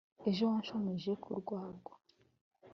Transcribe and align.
ejo 0.29 0.41
wanshomeje 0.51 1.11
ku 1.23 1.29
rwagwa". 1.39 1.93